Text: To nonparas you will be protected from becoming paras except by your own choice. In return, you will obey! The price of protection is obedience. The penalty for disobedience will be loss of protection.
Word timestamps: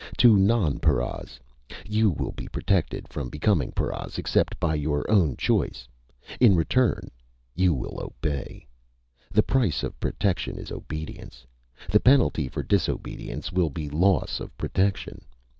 To 0.17 0.35
nonparas 0.35 1.37
you 1.85 2.09
will 2.09 2.31
be 2.31 2.47
protected 2.47 3.07
from 3.07 3.29
becoming 3.29 3.71
paras 3.71 4.17
except 4.17 4.59
by 4.59 4.73
your 4.73 5.07
own 5.11 5.37
choice. 5.37 5.87
In 6.39 6.55
return, 6.55 7.11
you 7.53 7.71
will 7.75 7.99
obey! 8.01 8.65
The 9.31 9.43
price 9.43 9.83
of 9.83 9.99
protection 9.99 10.57
is 10.57 10.71
obedience. 10.71 11.45
The 11.91 11.99
penalty 11.99 12.49
for 12.49 12.63
disobedience 12.63 13.51
will 13.51 13.69
be 13.69 13.89
loss 13.91 14.39
of 14.39 14.57
protection. 14.57 15.23